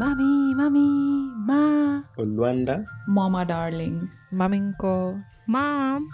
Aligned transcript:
Mami, 0.00 0.56
mami, 0.56 0.88
ma. 1.44 2.00
Olwanda. 2.16 2.86
Mama 3.06 3.44
darling. 3.44 4.08
Maminko. 4.32 5.22
Mom. 5.46 6.08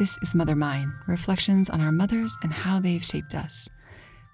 This 0.00 0.18
is 0.20 0.34
Mother 0.34 0.56
Mine, 0.56 0.92
reflections 1.06 1.70
on 1.70 1.80
our 1.80 1.92
mothers 1.92 2.36
and 2.42 2.52
how 2.52 2.80
they've 2.80 3.04
shaped 3.04 3.36
us. 3.36 3.68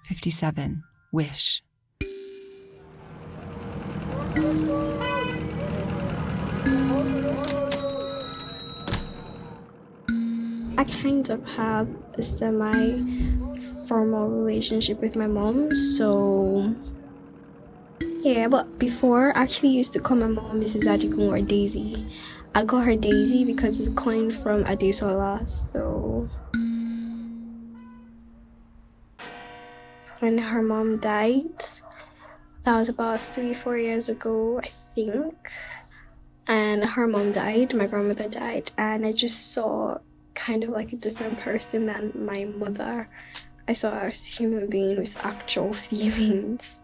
57. 0.05 0.81
Wish. 1.11 1.61
I 10.79 10.83
kind 11.03 11.29
of 11.29 11.45
have 11.45 11.87
a 12.17 12.23
semi 12.23 12.97
formal 13.87 14.29
relationship 14.29 15.01
with 15.01 15.15
my 15.15 15.27
mom, 15.27 15.73
so 15.75 16.73
yeah, 18.23 18.47
but 18.47 18.79
before 18.79 19.35
I 19.37 19.43
actually 19.43 19.69
used 19.69 19.93
to 19.93 19.99
call 19.99 20.17
my 20.17 20.27
mom 20.27 20.59
Mrs. 20.59 20.83
Adigun 20.83 21.29
or 21.31 21.41
Daisy. 21.41 22.05
I 22.55 22.65
call 22.65 22.79
her 22.79 22.95
Daisy 22.95 23.45
because 23.45 23.79
it's 23.79 23.89
coined 23.89 24.33
from 24.33 24.63
Adesola, 24.63 25.47
so 25.47 26.27
when 30.19 30.37
her 30.37 30.63
mom 30.63 30.97
died, 30.97 31.63
that 32.63 32.77
was 32.77 32.89
about 32.89 33.19
three, 33.19 33.53
four 33.53 33.77
years 33.77 34.09
ago, 34.09 34.59
I 34.63 34.67
think. 34.67 35.51
And 36.47 36.83
her 36.83 37.07
mom 37.07 37.31
died, 37.31 37.75
my 37.75 37.87
grandmother 37.87 38.27
died, 38.27 38.71
and 38.77 39.05
I 39.05 39.11
just 39.11 39.53
saw 39.53 39.99
kind 40.33 40.63
of 40.63 40.69
like 40.69 40.93
a 40.93 40.95
different 40.95 41.39
person 41.39 41.85
than 41.87 42.13
my 42.15 42.45
mother. 42.45 43.09
I 43.67 43.73
saw 43.73 44.05
a 44.05 44.09
human 44.09 44.67
being 44.67 44.97
with 44.97 45.17
actual 45.25 45.73
feelings. 45.87 46.79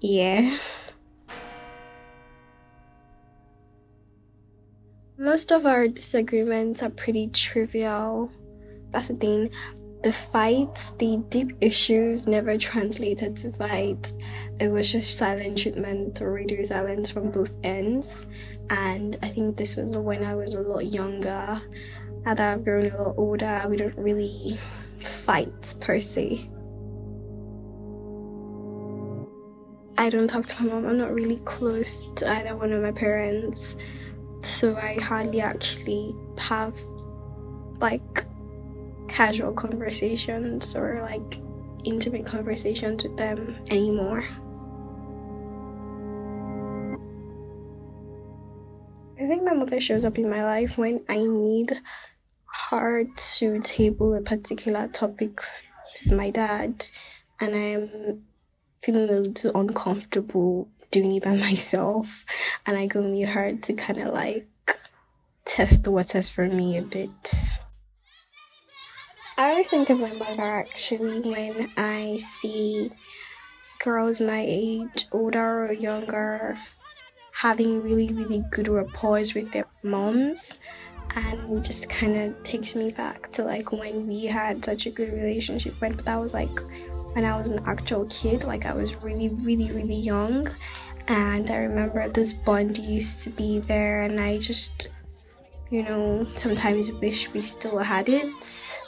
Yeah. 0.00 0.56
Most 5.18 5.52
of 5.52 5.66
our 5.66 5.86
disagreements 5.86 6.82
are 6.82 6.88
pretty 6.88 7.28
trivial. 7.28 8.30
That's 8.90 9.08
the 9.08 9.14
thing. 9.14 9.50
The 10.02 10.12
fights, 10.12 10.92
the 10.92 11.18
deep 11.28 11.54
issues 11.60 12.26
never 12.26 12.56
translated 12.56 13.36
to 13.36 13.52
fights. 13.52 14.14
It 14.58 14.68
was 14.68 14.90
just 14.90 15.18
silent 15.18 15.58
treatment 15.58 16.22
or 16.22 16.32
radio 16.32 16.64
silence 16.64 17.10
from 17.10 17.30
both 17.30 17.54
ends. 17.62 18.24
And 18.70 19.18
I 19.20 19.28
think 19.28 19.58
this 19.58 19.76
was 19.76 19.94
when 19.94 20.24
I 20.24 20.34
was 20.34 20.54
a 20.54 20.62
lot 20.62 20.86
younger. 20.86 21.60
Now 22.24 22.34
that 22.34 22.40
I've 22.40 22.64
grown 22.64 22.90
a 22.90 23.02
lot 23.02 23.14
older, 23.18 23.66
we 23.68 23.76
don't 23.76 23.96
really 23.98 24.58
fight 25.02 25.74
per 25.80 26.00
se. 26.00 26.48
I 30.00 30.08
don't 30.08 30.28
talk 30.28 30.46
to 30.46 30.62
my 30.62 30.72
mom. 30.72 30.86
I'm 30.86 30.96
not 30.96 31.12
really 31.12 31.36
close 31.44 32.06
to 32.14 32.26
either 32.26 32.56
one 32.56 32.72
of 32.72 32.82
my 32.82 32.90
parents. 32.90 33.76
So 34.40 34.74
I 34.74 34.94
hardly 34.94 35.42
actually 35.42 36.16
have 36.38 36.74
like 37.80 38.24
casual 39.08 39.52
conversations 39.52 40.74
or 40.74 41.02
like 41.02 41.38
intimate 41.84 42.24
conversations 42.24 43.04
with 43.04 43.18
them 43.18 43.54
anymore. 43.68 44.24
I 49.18 49.28
think 49.28 49.44
my 49.44 49.52
mother 49.52 49.80
shows 49.80 50.06
up 50.06 50.16
in 50.18 50.30
my 50.30 50.42
life 50.42 50.78
when 50.78 51.04
I 51.10 51.18
need 51.18 51.78
her 52.70 53.04
to 53.04 53.60
table 53.60 54.14
a 54.14 54.22
particular 54.22 54.88
topic 54.88 55.42
with 55.92 56.12
my 56.12 56.30
dad, 56.30 56.86
and 57.38 57.54
I'm 57.54 58.22
feeling 58.82 59.02
a 59.02 59.12
little 59.12 59.32
too 59.32 59.50
uncomfortable 59.54 60.68
doing 60.90 61.16
it 61.16 61.24
by 61.24 61.36
myself, 61.36 62.24
and 62.66 62.76
I 62.76 62.86
go 62.86 63.02
meet 63.02 63.28
her 63.28 63.54
to 63.54 63.72
kind 63.74 64.00
of 64.00 64.14
like 64.14 64.46
test 65.44 65.84
the 65.84 65.90
waters 65.90 66.28
for 66.28 66.46
me 66.46 66.78
a 66.78 66.82
bit. 66.82 67.34
I 69.36 69.50
always 69.50 69.68
think 69.68 69.88
of 69.88 69.98
my 69.98 70.12
mother 70.12 70.42
actually 70.42 71.20
when 71.20 71.70
I 71.76 72.18
see 72.18 72.92
girls 73.82 74.20
my 74.20 74.44
age, 74.46 75.06
older 75.12 75.64
or 75.64 75.72
younger, 75.72 76.58
having 77.32 77.82
really, 77.82 78.12
really 78.12 78.44
good 78.50 78.68
rapport 78.68 79.22
with 79.34 79.50
their 79.50 79.64
moms. 79.82 80.54
And 81.16 81.56
it 81.56 81.64
just 81.64 81.88
kind 81.88 82.16
of 82.16 82.42
takes 82.42 82.76
me 82.76 82.92
back 82.92 83.32
to 83.32 83.42
like 83.42 83.72
when 83.72 84.06
we 84.06 84.26
had 84.26 84.64
such 84.64 84.86
a 84.86 84.90
good 84.90 85.12
relationship. 85.12 85.74
But 85.80 86.04
that 86.04 86.20
was 86.20 86.34
like 86.34 86.60
when 87.12 87.24
I 87.24 87.36
was 87.36 87.48
an 87.48 87.60
actual 87.66 88.06
kid, 88.06 88.44
like 88.44 88.66
I 88.66 88.74
was 88.74 88.94
really, 88.96 89.28
really, 89.28 89.70
really 89.72 89.96
young. 89.96 90.48
And 91.08 91.50
I 91.50 91.56
remember 91.56 92.08
this 92.08 92.32
bond 92.32 92.78
used 92.78 93.22
to 93.22 93.30
be 93.30 93.58
there, 93.58 94.02
and 94.02 94.20
I 94.20 94.38
just, 94.38 94.88
you 95.70 95.82
know, 95.82 96.24
sometimes 96.36 96.92
wish 96.92 97.32
we 97.32 97.42
still 97.42 97.78
had 97.78 98.08
it. 98.08 98.80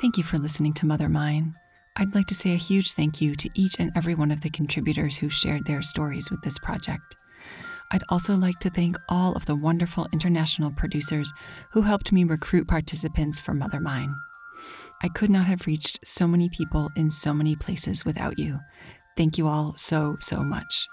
Thank 0.00 0.16
you 0.16 0.22
for 0.22 0.38
listening 0.38 0.74
to 0.74 0.86
Mother 0.86 1.08
Mine. 1.08 1.54
I'd 1.96 2.14
like 2.14 2.26
to 2.28 2.34
say 2.34 2.52
a 2.52 2.56
huge 2.56 2.92
thank 2.92 3.20
you 3.20 3.34
to 3.34 3.50
each 3.54 3.74
and 3.80 3.90
every 3.96 4.14
one 4.14 4.30
of 4.30 4.40
the 4.40 4.50
contributors 4.50 5.16
who 5.16 5.28
shared 5.28 5.66
their 5.66 5.82
stories 5.82 6.30
with 6.30 6.40
this 6.42 6.56
project. 6.58 7.17
I'd 7.90 8.04
also 8.08 8.36
like 8.36 8.58
to 8.60 8.70
thank 8.70 8.96
all 9.08 9.32
of 9.32 9.46
the 9.46 9.56
wonderful 9.56 10.08
international 10.12 10.70
producers 10.70 11.32
who 11.72 11.82
helped 11.82 12.12
me 12.12 12.24
recruit 12.24 12.68
participants 12.68 13.40
for 13.40 13.54
Mother 13.54 13.80
Mine. 13.80 14.14
I 15.02 15.08
could 15.08 15.30
not 15.30 15.46
have 15.46 15.66
reached 15.66 16.00
so 16.04 16.26
many 16.26 16.48
people 16.48 16.90
in 16.96 17.10
so 17.10 17.32
many 17.32 17.56
places 17.56 18.04
without 18.04 18.38
you. 18.38 18.58
Thank 19.16 19.38
you 19.38 19.48
all 19.48 19.74
so, 19.76 20.16
so 20.20 20.42
much. 20.42 20.86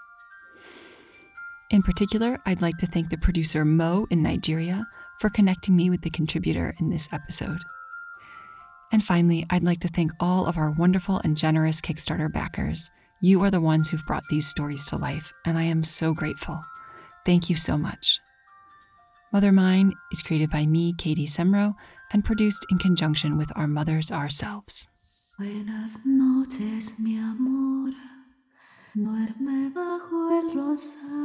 In 1.70 1.82
particular, 1.82 2.38
I'd 2.46 2.62
like 2.62 2.78
to 2.78 2.88
thank 2.88 3.10
the 3.10 3.18
producer 3.18 3.66
Mo 3.66 4.08
in 4.10 4.22
Nigeria 4.22 4.88
for 5.20 5.30
connecting 5.30 5.76
me 5.76 5.90
with 5.90 6.02
the 6.02 6.10
contributor 6.10 6.74
in 6.80 6.90
this 6.90 7.10
episode. 7.12 7.60
And 8.92 9.04
finally, 9.04 9.46
I'd 9.50 9.64
like 9.64 9.80
to 9.82 9.88
thank 9.88 10.12
all 10.20 10.46
of 10.46 10.58
our 10.58 10.72
wonderful 10.72 11.20
and 11.24 11.36
generous 11.36 11.82
Kickstarter 11.82 12.32
backers. 12.32 12.90
You 13.22 13.42
are 13.44 13.52
the 13.52 13.60
ones 13.60 13.90
who've 13.90 14.06
brought 14.06 14.24
these 14.30 14.48
stories 14.48 14.86
to 14.88 14.98
life, 14.98 15.34
and 15.46 15.58
I 15.58 15.64
am 15.64 15.84
so 15.84 16.14
grateful. 16.14 16.64
Thank 17.26 17.50
you 17.50 17.56
so 17.56 17.78
much. 17.78 18.20
Mother 19.34 19.52
Mine 19.52 19.94
is 20.12 20.22
created 20.22 20.50
by 20.52 20.66
me, 20.66 20.94
Katie 20.98 21.26
Semro, 21.26 21.74
and 22.14 22.24
produced 22.24 22.66
in 22.70 22.78
conjunction 22.78 23.38
with 23.38 23.52
our 23.56 23.68
mothers 23.68 24.12
ourselves. 24.12 24.88
Buenas 25.38 25.98
noches, 26.06 26.92
mi 26.98 27.18
amor. 27.18 27.92
Duerme 28.96 29.74
bajo 29.74 30.30
el 30.40 30.56
rosal 30.56 31.25